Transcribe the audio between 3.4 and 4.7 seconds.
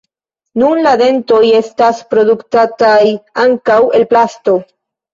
ankaŭ el plasto.